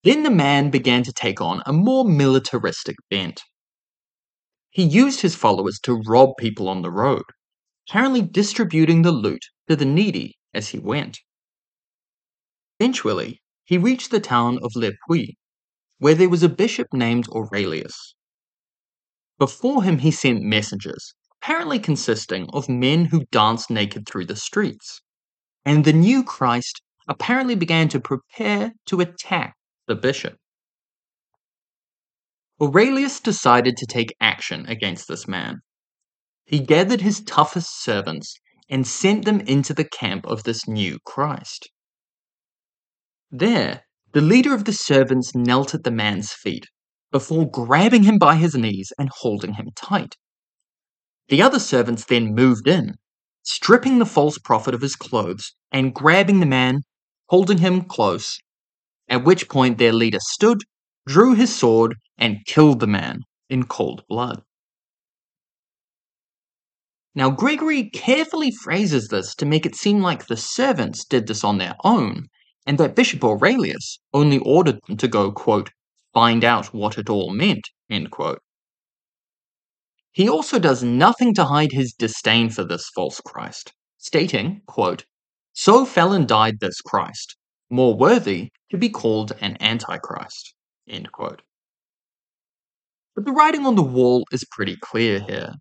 Then 0.05 0.23
the 0.23 0.31
man 0.31 0.71
began 0.71 1.03
to 1.05 1.13
take 1.13 1.41
on 1.41 1.63
a 1.65 1.73
more 1.73 2.05
militaristic 2.05 2.97
bent. 3.09 3.43
He 4.71 4.83
used 4.85 5.23
his 5.23 5.35
followers 5.35 5.81
to 5.85 6.03
rob 6.07 6.37
people 6.39 6.69
on 6.69 6.83
the 6.83 6.91
road, 6.91 7.25
apparently 7.89 8.23
distributing 8.23 9.03
the 9.03 9.13
loot 9.13 9.45
to 9.69 9.75
the 9.75 9.87
needy 9.87 10.37
as 10.53 10.69
he 10.69 10.79
went. 10.79 11.19
Eventually, 12.79 13.43
he 13.65 13.79
reached 13.79 14.11
the 14.11 14.21
town 14.21 14.59
of 14.63 14.77
Le 14.77 14.93
Puy, 15.09 15.37
where 15.99 16.15
there 16.15 16.29
was 16.29 16.43
a 16.43 16.49
bishop 16.49 16.89
named 16.93 17.29
Aurelius. 17.31 18.15
Before 19.39 19.83
him, 19.83 19.99
he 19.99 20.11
sent 20.11 20.43
messengers, 20.43 21.15
apparently 21.43 21.79
consisting 21.79 22.49
of 22.53 22.69
men 22.69 23.07
who 23.07 23.25
danced 23.31 23.71
naked 23.71 24.07
through 24.07 24.27
the 24.27 24.37
streets. 24.37 25.01
And 25.65 25.85
the 25.85 25.93
new 25.93 26.23
Christ 26.23 26.83
apparently 27.09 27.55
began 27.55 27.89
to 27.89 28.01
prepare 28.01 28.73
to 28.87 29.01
attack 29.01 29.55
the 29.87 29.95
bishop. 29.95 30.37
Aurelius 32.61 33.21
decided 33.21 33.77
to 33.77 33.87
take 33.87 34.15
action 34.21 34.67
against 34.67 35.09
this 35.09 35.27
man. 35.29 35.61
He 36.45 36.61
gathered 36.61 37.01
his 37.01 37.23
toughest 37.23 37.83
servants 37.83 38.35
and 38.69 38.87
sent 38.87 39.25
them 39.25 39.41
into 39.41 39.73
the 39.73 39.89
camp 39.89 40.27
of 40.27 40.43
this 40.43 40.67
new 40.67 40.99
Christ. 41.07 41.71
There, 43.31 43.85
the 44.13 44.21
leader 44.21 44.55
of 44.55 44.65
the 44.65 44.73
servants 44.73 45.35
knelt 45.35 45.75
at 45.75 45.85
the 45.85 45.91
man's 45.91 46.33
feet 46.33 46.67
before 47.11 47.51
grabbing 47.51 48.03
him 48.03 48.19
by 48.19 48.37
his 48.37 48.55
knees 48.55 48.93
and 48.99 49.09
holding 49.21 49.55
him 49.55 49.69
tight. 49.77 50.17
The 51.29 51.43
other 51.43 51.59
servants 51.59 52.05
then 52.07 52.35
moved 52.35 52.67
in, 52.67 52.95
stripping 53.43 53.99
the 53.99 54.07
false 54.07 54.39
prophet 54.39 54.75
of 54.75 54.81
his 54.81 54.97
clothes 54.97 55.55
and 55.71 55.95
grabbing 55.95 56.41
the 56.41 56.47
man, 56.47 56.83
holding 57.29 57.59
him 57.59 57.83
close, 57.83 58.39
at 59.09 59.25
which 59.25 59.49
point 59.49 59.79
their 59.79 59.93
leader 59.93 60.21
stood, 60.21 60.63
drew 61.07 61.35
his 61.35 61.55
sword, 61.55 61.97
and 62.17 62.45
killed 62.47 62.81
the 62.81 62.87
man 62.87 63.21
in 63.51 63.65
cold 63.65 64.05
blood. 64.09 64.43
Now, 67.15 67.31
Gregory 67.31 67.91
carefully 67.91 68.51
phrases 68.51 69.09
this 69.09 69.35
to 69.37 69.47
make 69.47 69.67
it 69.67 69.75
seem 69.75 70.01
like 70.01 70.27
the 70.27 70.37
servants 70.37 71.05
did 71.05 71.27
this 71.27 71.45
on 71.45 71.59
their 71.59 71.75
own, 71.85 72.29
and 72.67 72.79
that 72.79 72.95
Bishop 72.95 73.25
Aurelius 73.25 73.99
only 74.15 74.39
ordered 74.39 74.79
them 74.87 74.97
to 74.99 75.09
go, 75.09 75.33
quote, 75.33 75.71
find 76.15 76.45
out 76.45 76.73
what 76.73 76.97
it 76.97 77.11
all 77.11 77.31
meant, 77.31 77.69
end 77.91 78.11
quote. 78.11 78.41
He 80.13 80.29
also 80.29 80.59
does 80.59 80.83
nothing 80.83 81.35
to 81.35 81.45
hide 81.45 81.73
his 81.73 81.93
disdain 81.93 82.51
for 82.51 82.65
this 82.65 82.89
false 82.95 83.21
Christ, 83.21 83.73
stating, 83.99 84.63
quote, 84.67 85.05
So 85.53 85.85
fell 85.85 86.13
and 86.13 86.27
died 86.27 86.61
this 86.61 86.81
Christ, 86.81 87.37
more 87.71 87.95
worthy 87.95 88.51
to 88.71 88.79
be 88.79 88.89
called 88.89 89.33
an 89.41 89.57
Antichrist, 89.61 90.55
end 90.89 91.13
quote. 91.13 91.43
But 93.15 93.25
the 93.25 93.33
writing 93.33 93.67
on 93.67 93.75
the 93.75 93.83
wall 93.83 94.25
is 94.33 94.45
pretty 94.51 94.77
clear 94.81 95.21
here. 95.21 95.55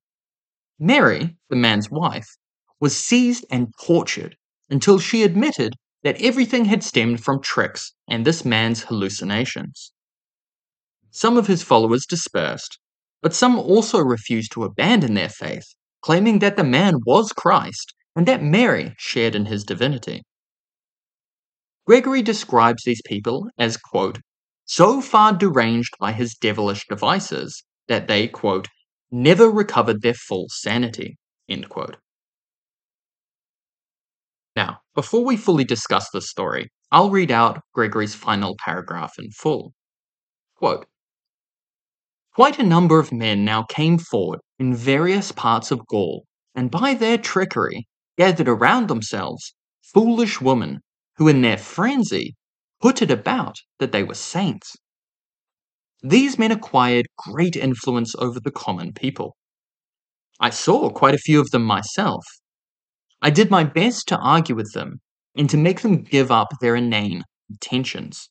Mary, 0.79 1.35
the 1.49 1.55
man's 1.55 1.89
wife, 1.89 2.27
was 2.79 2.95
seized 2.95 3.45
and 3.49 3.73
tortured 3.83 4.35
until 4.69 4.99
she 4.99 5.23
admitted 5.23 5.73
that 6.03 6.21
everything 6.21 6.65
had 6.65 6.83
stemmed 6.83 7.23
from 7.23 7.41
tricks 7.41 7.93
and 8.07 8.25
this 8.25 8.45
man's 8.45 8.83
hallucinations. 8.83 9.91
Some 11.09 11.37
of 11.37 11.47
his 11.47 11.63
followers 11.63 12.05
dispersed, 12.05 12.79
but 13.21 13.33
some 13.33 13.57
also 13.57 13.99
refused 13.99 14.51
to 14.51 14.63
abandon 14.63 15.13
their 15.13 15.29
faith, 15.29 15.65
claiming 16.01 16.39
that 16.39 16.57
the 16.57 16.63
man 16.63 16.95
was 17.05 17.33
Christ 17.33 17.93
and 18.15 18.27
that 18.27 18.43
Mary 18.43 18.93
shared 18.97 19.35
in 19.35 19.45
his 19.45 19.63
divinity. 19.63 20.23
Gregory 21.85 22.21
describes 22.21 22.83
these 22.83 23.01
people 23.05 23.47
as, 23.57 23.77
quote, 23.77 24.19
so 24.65 25.01
far 25.01 25.33
deranged 25.33 25.93
by 25.99 26.11
his 26.11 26.35
devilish 26.35 26.85
devices 26.89 27.63
that 27.87 28.07
they, 28.07 28.27
quote, 28.27 28.67
never 29.11 29.49
recovered 29.49 30.01
their 30.01 30.13
full 30.13 30.47
sanity. 30.49 31.17
End 31.47 31.69
quote. 31.69 31.95
Now, 34.55 34.79
before 34.95 35.23
we 35.23 35.37
fully 35.37 35.63
discuss 35.63 36.09
this 36.09 36.29
story, 36.29 36.69
I'll 36.91 37.09
read 37.09 37.31
out 37.31 37.61
Gregory's 37.73 38.15
final 38.15 38.55
paragraph 38.59 39.13
in 39.17 39.29
full. 39.31 39.73
Quote, 40.55 40.87
Quite 42.37 42.59
a 42.59 42.63
number 42.63 42.99
of 42.99 43.11
men 43.11 43.43
now 43.43 43.63
came 43.63 43.97
forward 43.97 44.41
in 44.59 44.75
various 44.75 45.31
parts 45.31 45.71
of 45.71 45.87
Gaul, 45.87 46.23
and 46.53 46.69
by 46.69 46.93
their 46.93 47.17
trickery 47.17 47.87
gathered 48.15 48.47
around 48.47 48.89
themselves 48.89 49.55
foolish 49.81 50.39
women 50.39 50.81
who 51.15 51.27
in 51.27 51.41
their 51.41 51.57
frenzy 51.57 52.35
put 52.79 53.01
it 53.01 53.09
about 53.09 53.55
that 53.79 53.91
they 53.91 54.03
were 54.03 54.13
saints. 54.13 54.75
These 56.03 56.37
men 56.37 56.51
acquired 56.51 57.07
great 57.17 57.55
influence 57.55 58.13
over 58.19 58.39
the 58.39 58.51
common 58.51 58.93
people. 58.93 59.35
I 60.39 60.51
saw 60.51 60.91
quite 60.91 61.15
a 61.15 61.25
few 61.25 61.39
of 61.39 61.49
them 61.49 61.63
myself. 61.63 62.23
I 63.19 63.31
did 63.31 63.49
my 63.49 63.63
best 63.63 64.07
to 64.09 64.17
argue 64.19 64.53
with 64.53 64.71
them 64.75 64.99
and 65.35 65.49
to 65.49 65.57
make 65.57 65.81
them 65.81 66.03
give 66.03 66.29
up 66.29 66.49
their 66.61 66.75
inane 66.75 67.23
intentions. 67.49 68.29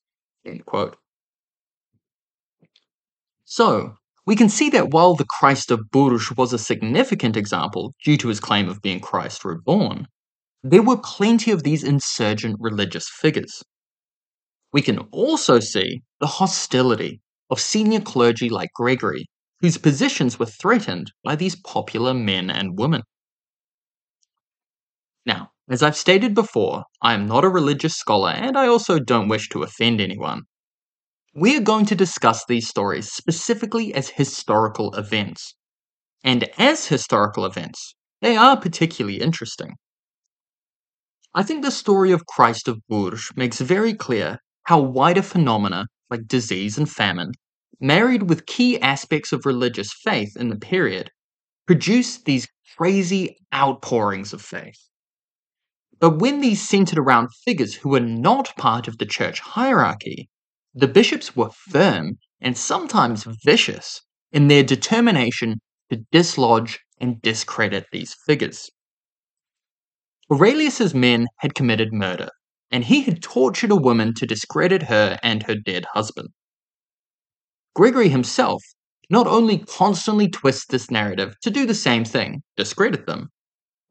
So, 3.49 3.95
we 4.26 4.35
can 4.35 4.49
see 4.49 4.71
that 4.71 4.91
while 4.91 5.15
the 5.15 5.25
Christ 5.25 5.71
of 5.71 5.88
Bourges 5.93 6.37
was 6.37 6.53
a 6.53 6.59
significant 6.59 7.37
example 7.37 7.95
due 8.05 8.17
to 8.17 8.26
his 8.29 8.41
claim 8.41 8.69
of 8.69 8.83
being 8.83 8.99
Christ 8.99 9.45
reborn, 9.45 10.09
there 10.65 10.83
were 10.83 10.97
plenty 10.97 11.53
of 11.53 11.62
these 11.62 11.85
insurgent 11.85 12.57
religious 12.59 13.09
figures. 13.09 13.62
We 14.73 14.83
can 14.83 14.99
also 15.12 15.61
see 15.61 16.03
the 16.19 16.26
hostility 16.26 17.21
of 17.49 17.61
senior 17.61 18.00
clergy 18.00 18.49
like 18.49 18.73
Gregory, 18.75 19.26
whose 19.61 19.79
positions 19.79 20.41
were 20.41 20.47
threatened 20.47 21.12
by 21.23 21.37
these 21.37 21.55
popular 21.55 22.15
men 22.15 22.50
and 22.50 22.76
women. 22.76 23.03
Now, 25.25 25.53
as 25.69 25.85
I've 25.85 25.97
stated 25.97 26.35
before, 26.35 26.83
I 27.00 27.15
am 27.15 27.29
not 27.29 27.45
a 27.45 27.49
religious 27.49 27.95
scholar 27.95 28.31
and 28.31 28.59
I 28.59 28.67
also 28.67 28.99
don't 28.99 29.29
wish 29.29 29.49
to 29.50 29.62
offend 29.62 30.00
anyone. 30.00 30.43
We 31.38 31.55
are 31.57 31.61
going 31.61 31.85
to 31.87 31.95
discuss 31.95 32.47
these 32.47 32.66
stories 32.66 33.12
specifically 33.12 33.93
as 33.93 34.09
historical 34.09 34.95
events. 34.95 35.55
and 36.25 36.45
as 36.59 36.87
historical 36.87 37.45
events, 37.47 37.95
they 38.23 38.37
are 38.37 38.59
particularly 38.61 39.21
interesting. 39.21 39.76
I 41.35 41.43
think 41.43 41.62
the 41.62 41.71
story 41.71 42.12
of 42.12 42.26
Christ 42.26 42.69
of 42.69 42.81
Bourges 42.88 43.31
makes 43.37 43.61
very 43.61 43.95
clear 43.95 44.38
how 44.64 44.81
wider 44.81 45.23
phenomena 45.23 45.88
like 46.11 46.26
disease 46.26 46.78
and 46.78 46.90
famine, 46.90 47.33
married 47.81 48.31
with 48.31 48.47
key 48.47 48.81
aspects 48.81 49.33
of 49.33 49.47
religious 49.47 49.93
faith 49.93 50.37
in 50.37 50.49
the 50.49 50.57
period, 50.57 51.11
produce 51.66 52.23
these 52.23 52.49
crazy 52.78 53.37
outpourings 53.55 54.33
of 54.33 54.43
faith. 54.43 54.88
But 56.00 56.19
when 56.19 56.40
these 56.40 56.66
centered 56.66 56.99
around 56.99 57.28
figures 57.45 57.75
who 57.75 57.90
were 57.90 58.00
not 58.00 58.57
part 58.57 58.88
of 58.88 58.99
the 58.99 59.07
church 59.07 59.40
hierarchy, 59.40 60.31
the 60.76 60.87
bishops 60.87 61.35
were 61.35 61.50
firm 61.71 62.18
and 62.40 62.56
sometimes 62.56 63.26
vicious 63.45 64.02
in 64.30 64.49
their 64.49 64.62
determination 64.62 65.56
to 65.90 66.04
dislodge 66.12 66.78
and 67.00 67.21
discredit 67.23 67.87
these 67.92 68.14
figures. 68.26 68.71
Aurelius's 70.30 70.95
men 70.95 71.28
had 71.38 71.54
committed 71.54 71.92
murder, 71.92 72.28
and 72.71 72.85
he 72.85 73.02
had 73.02 73.23
tortured 73.23 73.71
a 73.71 73.76
woman 73.76 74.12
to 74.14 74.26
discredit 74.26 74.83
her 74.83 75.18
and 75.23 75.45
her 75.45 75.54
dead 75.54 75.87
husband. 75.95 76.28
Gregory 77.75 78.11
himself 78.11 78.62
not 79.09 79.26
only 79.26 79.59
constantly 79.59 80.28
twists 80.28 80.66
this 80.66 80.90
narrative 80.90 81.35
to 81.40 81.50
do 81.50 81.64
the 81.64 81.75
same 81.75 82.04
thing, 82.04 82.42
discredit 82.56 83.06
them, 83.06 83.30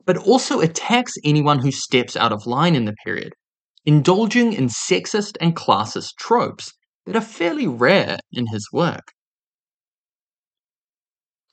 but 0.05 0.17
also 0.17 0.59
attacks 0.59 1.13
anyone 1.23 1.59
who 1.59 1.71
steps 1.71 2.15
out 2.15 2.33
of 2.33 2.45
line 2.45 2.75
in 2.75 2.85
the 2.85 2.95
period, 3.03 3.33
indulging 3.85 4.53
in 4.53 4.67
sexist 4.67 5.37
and 5.39 5.55
classist 5.55 6.15
tropes 6.17 6.73
that 7.05 7.15
are 7.15 7.21
fairly 7.21 7.67
rare 7.67 8.17
in 8.31 8.47
his 8.47 8.67
work. 8.71 9.11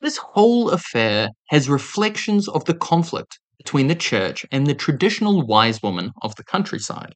This 0.00 0.16
whole 0.16 0.70
affair 0.70 1.28
has 1.50 1.68
reflections 1.68 2.48
of 2.48 2.64
the 2.64 2.74
conflict 2.74 3.38
between 3.58 3.86
the 3.86 3.94
church 3.94 4.44
and 4.50 4.66
the 4.66 4.74
traditional 4.74 5.46
wise 5.46 5.80
woman 5.82 6.10
of 6.22 6.34
the 6.36 6.44
countryside. 6.44 7.14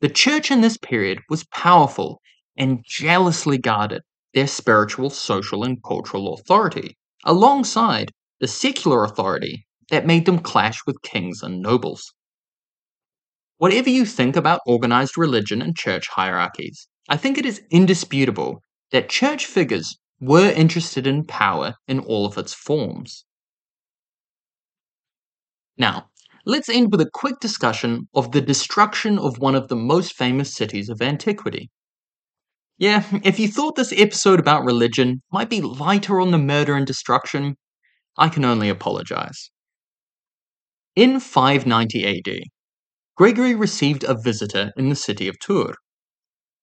The 0.00 0.08
church 0.08 0.50
in 0.50 0.60
this 0.60 0.76
period 0.76 1.20
was 1.28 1.44
powerful 1.46 2.20
and 2.56 2.84
jealously 2.84 3.58
guarded 3.58 4.02
their 4.34 4.46
spiritual, 4.46 5.10
social, 5.10 5.64
and 5.64 5.82
cultural 5.82 6.34
authority, 6.34 6.96
alongside 7.24 8.12
the 8.40 8.46
secular 8.46 9.04
authority 9.04 9.66
that 9.90 10.06
made 10.06 10.26
them 10.26 10.38
clash 10.38 10.80
with 10.86 11.02
kings 11.02 11.42
and 11.42 11.62
nobles. 11.62 12.12
Whatever 13.58 13.90
you 13.90 14.06
think 14.06 14.36
about 14.36 14.60
organized 14.66 15.18
religion 15.18 15.60
and 15.60 15.76
church 15.76 16.06
hierarchies, 16.08 16.86
I 17.08 17.16
think 17.16 17.36
it 17.36 17.44
is 17.44 17.60
indisputable 17.70 18.62
that 18.92 19.08
church 19.08 19.46
figures 19.46 19.98
were 20.20 20.50
interested 20.50 21.08
in 21.08 21.24
power 21.26 21.74
in 21.88 21.98
all 22.00 22.24
of 22.24 22.38
its 22.38 22.54
forms. 22.54 23.24
Now, 25.76 26.08
let's 26.46 26.68
end 26.68 26.92
with 26.92 27.00
a 27.00 27.10
quick 27.12 27.40
discussion 27.40 28.08
of 28.14 28.30
the 28.30 28.40
destruction 28.40 29.18
of 29.18 29.38
one 29.38 29.56
of 29.56 29.66
the 29.66 29.76
most 29.76 30.14
famous 30.14 30.54
cities 30.54 30.88
of 30.88 31.02
antiquity. 31.02 31.68
Yeah, 32.78 33.04
if 33.24 33.40
you 33.40 33.48
thought 33.48 33.74
this 33.74 33.92
episode 33.92 34.38
about 34.38 34.64
religion 34.64 35.20
might 35.32 35.50
be 35.50 35.60
lighter 35.60 36.20
on 36.20 36.30
the 36.30 36.38
murder 36.38 36.76
and 36.76 36.86
destruction, 36.86 37.56
I 38.16 38.28
can 38.28 38.44
only 38.44 38.68
apologize. 38.68 39.50
In 40.94 41.18
590 41.18 42.06
AD, 42.06 42.42
Gregory 43.18 43.52
received 43.52 44.04
a 44.04 44.14
visitor 44.14 44.70
in 44.76 44.90
the 44.90 44.94
city 44.94 45.26
of 45.26 45.36
Tours. 45.40 45.74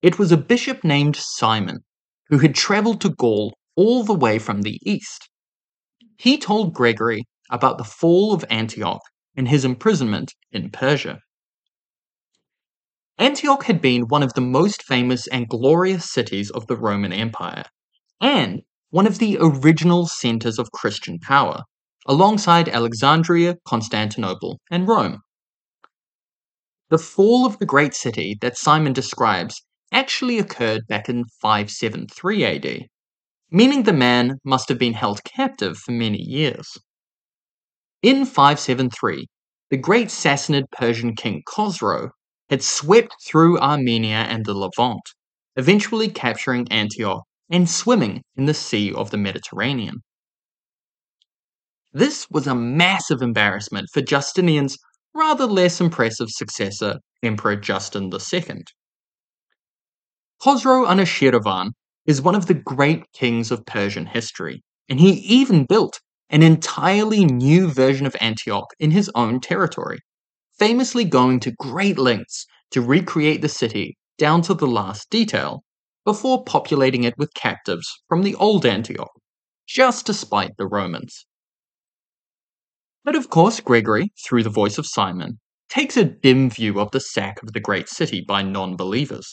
It 0.01 0.17
was 0.17 0.31
a 0.31 0.37
bishop 0.37 0.85
named 0.85 1.17
Simon, 1.17 1.79
who 2.29 2.37
had 2.37 2.55
traveled 2.55 3.01
to 3.01 3.09
Gaul 3.09 3.53
all 3.75 4.05
the 4.05 4.13
way 4.13 4.39
from 4.39 4.61
the 4.61 4.79
east. 4.81 5.27
He 6.17 6.37
told 6.37 6.73
Gregory 6.73 7.25
about 7.49 7.77
the 7.77 7.83
fall 7.83 8.33
of 8.33 8.45
Antioch 8.49 9.01
and 9.35 9.49
his 9.49 9.65
imprisonment 9.65 10.33
in 10.49 10.69
Persia. 10.69 11.19
Antioch 13.17 13.65
had 13.65 13.81
been 13.81 14.03
one 14.03 14.23
of 14.23 14.33
the 14.33 14.39
most 14.39 14.81
famous 14.81 15.27
and 15.27 15.49
glorious 15.49 16.09
cities 16.09 16.51
of 16.51 16.67
the 16.67 16.77
Roman 16.77 17.11
Empire, 17.11 17.65
and 18.21 18.61
one 18.91 19.07
of 19.07 19.17
the 19.17 19.37
original 19.41 20.07
centers 20.07 20.57
of 20.57 20.71
Christian 20.71 21.19
power, 21.19 21.63
alongside 22.05 22.69
Alexandria, 22.69 23.57
Constantinople, 23.65 24.61
and 24.71 24.87
Rome. 24.87 25.19
The 26.89 26.99
fall 26.99 27.45
of 27.47 27.57
the 27.57 27.65
great 27.65 27.95
city 27.95 28.37
that 28.41 28.57
Simon 28.57 28.93
describes 28.93 29.63
actually 29.91 30.37
occurred 30.37 30.85
back 30.87 31.09
in 31.09 31.25
573 31.41 32.45
AD, 32.45 32.87
meaning 33.49 33.83
the 33.83 33.93
man 33.93 34.37
must 34.43 34.69
have 34.69 34.77
been 34.77 34.93
held 34.93 35.23
captive 35.23 35.77
for 35.77 35.93
many 35.93 36.21
years. 36.21 36.77
In 38.03 38.25
573, 38.25 39.25
the 39.71 39.77
great 39.77 40.09
Sassanid 40.09 40.65
Persian 40.71 41.15
king 41.15 41.41
Khosrow 41.47 42.11
had 42.49 42.61
swept 42.61 43.15
through 43.25 43.57
Armenia 43.57 44.27
and 44.29 44.45
the 44.45 44.53
Levant, 44.53 45.01
eventually 45.55 46.07
capturing 46.07 46.71
Antioch 46.71 47.23
and 47.49 47.67
swimming 47.67 48.21
in 48.35 48.45
the 48.45 48.53
Sea 48.53 48.93
of 48.93 49.09
the 49.09 49.17
Mediterranean. 49.17 50.03
This 51.93 52.27
was 52.29 52.45
a 52.45 52.53
massive 52.53 53.23
embarrassment 53.23 53.87
for 53.91 54.01
Justinian's 54.01 54.77
rather 55.15 55.45
less 55.45 55.79
impressive 55.79 56.29
successor, 56.29 56.99
Emperor 57.23 57.55
Justin 57.55 58.11
II. 58.13 58.63
Khosrow 60.43 60.85
Anushirvan 60.85 61.71
is 62.05 62.21
one 62.21 62.35
of 62.35 62.45
the 62.45 62.53
great 62.53 63.03
kings 63.13 63.49
of 63.49 63.65
Persian 63.65 64.05
history, 64.05 64.61
and 64.89 64.99
he 64.99 65.11
even 65.11 65.65
built 65.65 66.01
an 66.29 66.43
entirely 66.43 67.23
new 67.23 67.71
version 67.71 68.05
of 68.05 68.15
Antioch 68.19 68.67
in 68.77 68.91
his 68.91 69.09
own 69.15 69.39
territory, 69.39 69.99
famously 70.59 71.05
going 71.05 71.39
to 71.39 71.51
great 71.51 71.97
lengths 71.97 72.45
to 72.71 72.81
recreate 72.81 73.41
the 73.41 73.49
city 73.49 73.97
down 74.17 74.41
to 74.41 74.53
the 74.53 74.67
last 74.67 75.09
detail, 75.09 75.63
before 76.03 76.43
populating 76.43 77.03
it 77.03 77.17
with 77.17 77.33
captives 77.33 77.87
from 78.07 78.21
the 78.21 78.35
old 78.35 78.65
Antioch, 78.65 79.11
just 79.67 80.05
to 80.05 80.13
spite 80.13 80.51
the 80.57 80.67
Romans. 80.67 81.25
But 83.05 83.15
of 83.15 83.29
course, 83.29 83.59
Gregory, 83.59 84.11
through 84.25 84.41
the 84.41 84.49
voice 84.49 84.79
of 84.79 84.87
Simon, 84.87 85.39
takes 85.69 85.95
a 85.95 86.05
dim 86.05 86.49
view 86.49 86.79
of 86.79 86.89
the 86.89 86.99
sack 86.99 87.41
of 87.43 87.53
the 87.53 87.59
great 87.59 87.87
city 87.87 88.25
by 88.27 88.41
non 88.41 88.75
believers. 88.75 89.31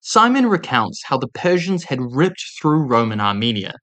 Simon 0.00 0.46
recounts 0.46 1.02
how 1.04 1.18
the 1.18 1.28
Persians 1.28 1.84
had 1.84 1.98
ripped 2.00 2.42
through 2.58 2.86
Roman 2.86 3.20
Armenia, 3.20 3.74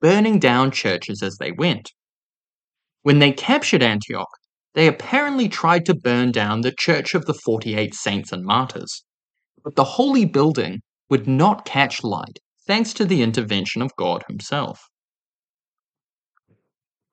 burning 0.00 0.38
down 0.38 0.70
churches 0.70 1.20
as 1.20 1.36
they 1.38 1.50
went. 1.50 1.90
When 3.02 3.18
they 3.18 3.32
captured 3.32 3.82
Antioch, 3.82 4.30
they 4.74 4.86
apparently 4.86 5.48
tried 5.48 5.84
to 5.86 5.94
burn 5.94 6.30
down 6.30 6.60
the 6.60 6.74
Church 6.78 7.16
of 7.16 7.26
the 7.26 7.34
48 7.34 7.92
Saints 7.92 8.30
and 8.30 8.44
Martyrs, 8.44 9.02
but 9.64 9.74
the 9.74 9.98
holy 9.98 10.26
building 10.26 10.82
would 11.10 11.26
not 11.26 11.64
catch 11.64 12.04
light 12.04 12.38
thanks 12.68 12.92
to 12.92 13.04
the 13.04 13.20
intervention 13.20 13.82
of 13.82 13.90
God 13.96 14.22
Himself. 14.28 14.78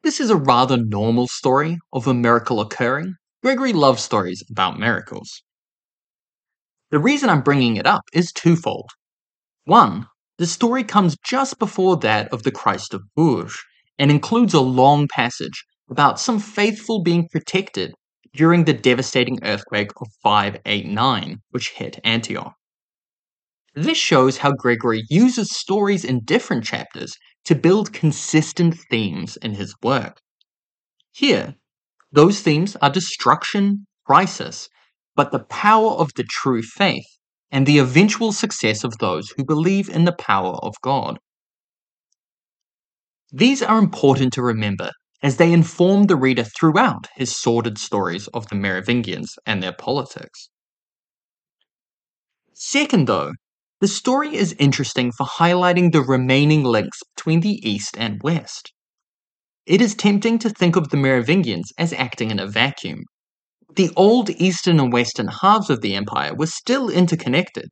This 0.01 0.21
is 0.21 0.29
a 0.29 0.37
rather 0.37 0.77
normal 0.77 1.27
story 1.27 1.77
of 1.91 2.07
a 2.07 2.13
miracle 2.13 2.61
occurring. 2.61 3.15
Gregory 3.43 3.73
loves 3.73 4.01
stories 4.01 4.41
about 4.49 4.79
miracles. 4.79 5.43
The 6.89 6.99
reason 6.99 7.29
I'm 7.29 7.41
bringing 7.41 7.75
it 7.75 7.85
up 7.85 8.03
is 8.13 8.31
twofold. 8.31 8.91
One, 9.65 10.07
the 10.37 10.47
story 10.47 10.85
comes 10.85 11.17
just 11.25 11.59
before 11.59 11.97
that 11.97 12.31
of 12.31 12.43
the 12.43 12.51
Christ 12.51 12.93
of 12.93 13.03
Bourges 13.13 13.61
and 13.97 14.09
includes 14.09 14.53
a 14.53 14.61
long 14.61 15.09
passage 15.09 15.65
about 15.89 16.17
some 16.17 16.39
faithful 16.39 17.03
being 17.03 17.27
protected 17.29 17.93
during 18.33 18.63
the 18.63 18.73
devastating 18.73 19.39
earthquake 19.43 19.91
of 19.99 20.07
589, 20.23 21.41
which 21.49 21.71
hit 21.71 21.99
Antioch. 22.05 22.53
This 23.75 23.97
shows 23.97 24.37
how 24.37 24.53
Gregory 24.53 25.03
uses 25.09 25.51
stories 25.51 26.05
in 26.05 26.23
different 26.23 26.63
chapters 26.63 27.17
to 27.45 27.55
build 27.55 27.93
consistent 27.93 28.75
themes 28.89 29.37
in 29.37 29.53
his 29.53 29.73
work. 29.81 30.19
Here, 31.11 31.55
those 32.11 32.41
themes 32.41 32.75
are 32.81 32.89
destruction, 32.89 33.85
crisis, 34.05 34.69
but 35.15 35.31
the 35.31 35.43
power 35.45 35.91
of 35.91 36.13
the 36.15 36.23
true 36.23 36.61
faith, 36.61 37.05
and 37.51 37.65
the 37.65 37.79
eventual 37.79 38.31
success 38.31 38.83
of 38.83 38.97
those 38.99 39.31
who 39.35 39.43
believe 39.43 39.89
in 39.89 40.05
the 40.05 40.13
power 40.13 40.55
of 40.63 40.75
God. 40.81 41.17
These 43.31 43.61
are 43.61 43.77
important 43.77 44.33
to 44.33 44.41
remember 44.41 44.91
as 45.21 45.37
they 45.37 45.51
inform 45.51 46.03
the 46.03 46.15
reader 46.15 46.43
throughout 46.43 47.07
his 47.15 47.35
sordid 47.35 47.77
stories 47.77 48.27
of 48.29 48.47
the 48.47 48.55
Merovingians 48.55 49.35
and 49.45 49.61
their 49.61 49.73
politics. 49.73 50.49
Second, 52.53 53.07
though, 53.07 53.33
the 53.81 53.87
story 53.87 54.35
is 54.35 54.55
interesting 54.59 55.11
for 55.11 55.25
highlighting 55.25 55.91
the 55.91 56.01
remaining 56.01 56.63
links 56.63 56.99
between 57.15 57.39
the 57.39 57.59
East 57.69 57.97
and 57.97 58.21
West. 58.23 58.73
It 59.65 59.81
is 59.81 59.95
tempting 59.95 60.39
to 60.39 60.49
think 60.49 60.75
of 60.75 60.89
the 60.89 60.97
Merovingians 60.97 61.71
as 61.77 61.93
acting 61.93 62.31
in 62.31 62.39
a 62.39 62.47
vacuum, 62.47 63.03
the 63.75 63.91
old 63.95 64.29
eastern 64.31 64.79
and 64.79 64.91
western 64.91 65.27
halves 65.27 65.69
of 65.69 65.81
the 65.81 65.95
empire 65.95 66.33
were 66.33 66.47
still 66.47 66.89
interconnected. 66.89 67.69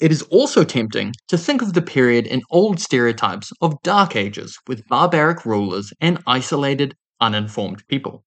It 0.00 0.12
is 0.12 0.22
also 0.22 0.64
tempting 0.64 1.12
to 1.28 1.38
think 1.38 1.60
of 1.60 1.72
the 1.72 1.82
period 1.82 2.26
in 2.26 2.42
old 2.50 2.80
stereotypes 2.80 3.52
of 3.60 3.80
dark 3.82 4.16
ages 4.16 4.56
with 4.66 4.86
barbaric 4.88 5.44
rulers 5.44 5.92
and 6.00 6.22
isolated, 6.26 6.94
uninformed 7.20 7.82
people. 7.88 8.24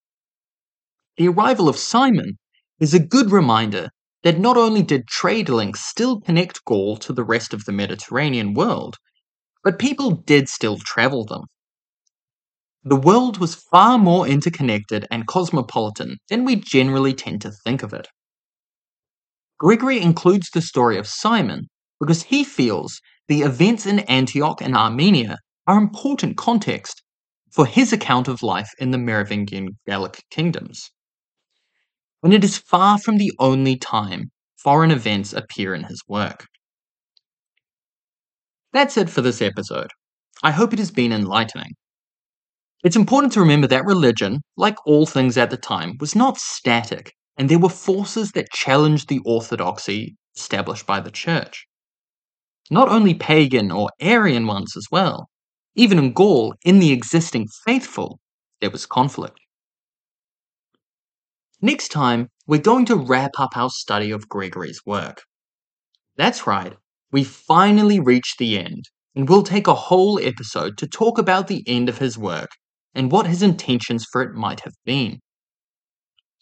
The 1.17 1.30
arrival 1.30 1.67
of 1.69 1.77
Simon 1.77 2.38
is 2.80 2.93
a 2.93 2.99
good 2.99 3.32
reminder 3.32 3.89
that 4.28 4.40
not 4.40 4.58
only 4.58 4.84
did 4.84 5.08
trade 5.08 5.48
links 5.48 5.80
still 5.80 6.20
connect 6.20 6.66
Gaul 6.66 6.98
to 6.98 7.13
the 7.13 7.24
rest 7.24 7.54
of 7.54 7.63
the 7.63 7.72
Mediterranean 7.72 8.54
world, 8.54 8.98
but 9.63 9.80
people 9.80 10.12
did 10.12 10.50
still 10.50 10.78
travel 10.80 11.24
them. 11.24 11.44
The 12.84 12.98
world 12.98 13.38
was 13.38 13.56
far 13.56 13.98
more 13.98 14.28
interconnected 14.28 15.08
and 15.10 15.26
cosmopolitan 15.28 16.18
than 16.28 16.44
we 16.44 16.58
generally 16.58 17.13
tend 17.13 17.40
to 17.44 17.54
think 17.63 17.84
of 17.84 17.94
it. 17.94 18.10
Gregory 19.60 20.02
includes 20.02 20.50
the 20.50 20.62
story 20.62 20.98
of 20.98 21.08
Simon 21.08 21.70
because 21.98 22.24
he 22.24 22.44
feels 22.44 23.00
the 23.30 23.44
events 23.44 23.86
in 23.86 24.00
Antioch 24.00 24.62
and 24.62 24.76
Armenia 24.76 25.38
are 25.68 25.78
important 25.78 26.36
context 26.36 27.02
for 27.54 27.66
his 27.66 27.94
account 27.94 28.28
of 28.28 28.44
life 28.44 28.72
in 28.78 28.92
the 28.92 28.98
Merovingian 28.98 29.78
Gallic 29.88 30.26
kingdoms. 30.30 30.92
And 32.23 32.34
it 32.34 32.43
is 32.43 32.58
far 32.58 32.97
from 32.97 33.17
the 33.17 33.32
only 33.39 33.77
time 33.77 34.32
foreign 34.58 34.91
events 34.91 35.34
appear 35.34 35.73
in 35.73 35.84
his 35.84 36.01
work. 36.08 36.45
That's 38.73 38.97
it 38.97 39.10
for 39.10 39.21
this 39.21 39.41
episode. 39.41 39.91
I 40.43 40.51
hope 40.51 40.73
it 40.73 40.80
has 40.80 40.91
been 40.91 41.12
enlightening. 41.12 41.71
It's 42.84 42.95
important 42.95 43.34
to 43.34 43.39
remember 43.39 43.67
that 43.67 43.86
religion, 43.86 44.41
like 44.56 44.77
all 44.86 45.06
things 45.06 45.38
at 45.38 45.49
the 45.49 45.58
time, 45.58 45.93
was 45.99 46.15
not 46.15 46.38
static 46.38 47.13
and 47.38 47.49
there 47.49 47.60
were 47.60 47.69
forces 47.69 48.32
that 48.32 48.51
challenged 48.51 49.08
the 49.08 49.21
orthodoxy 49.23 50.15
established 50.36 50.86
by 50.86 50.99
the 50.99 51.12
church. 51.12 51.67
Not 52.69 52.89
only 52.89 53.13
pagan 53.13 53.71
or 53.71 53.89
Arian 53.99 54.47
ones 54.47 54.75
as 54.75 54.88
well. 54.91 55.30
Even 55.75 55.99
in 55.99 56.13
Gaul, 56.13 56.56
in 56.63 56.80
the 56.80 56.91
existing 56.91 57.47
faithful, 57.63 58.19
there 58.60 58.71
was 58.71 58.86
conflict. 58.86 59.39
Next 61.62 61.88
time, 61.88 62.30
we're 62.46 62.62
going 62.62 62.86
to 62.86 62.96
wrap 62.96 63.32
up 63.39 63.58
our 63.58 63.70
study 63.72 64.12
of 64.12 64.30
Gregory's 64.30 64.82
work. 64.86 65.24
That's 66.15 66.46
right, 66.46 66.74
we 67.12 67.24
finally 67.24 68.00
reached 68.00 68.38
the 68.38 68.60
end, 68.60 68.86
and 69.15 69.28
we'll 69.28 69.43
take 69.43 69.65
a 69.65 69.74
whole 69.74 70.20
episode 70.20 70.78
to 70.78 70.88
talk 70.88 71.17
about 71.17 71.48
the 71.48 71.63
end 71.65 71.89
of 71.89 71.98
his 71.98 72.17
work 72.17 72.50
and 72.93 73.12
what 73.12 73.26
his 73.26 73.41
intentions 73.41 74.06
for 74.12 74.22
it 74.22 74.36
might 74.36 74.60
have 74.62 74.74
been. 74.86 75.20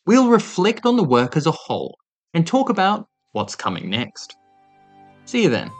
We'll 0.05 0.29
reflect 0.29 0.85
on 0.85 0.97
the 0.97 1.03
work 1.03 1.37
as 1.37 1.47
a 1.47 1.51
whole 1.51 1.97
and 2.33 2.45
talk 2.45 2.69
about 2.69 3.07
what's 3.31 3.55
coming 3.55 3.89
next. 3.89 4.35
See 5.25 5.43
you 5.43 5.49
then. 5.49 5.71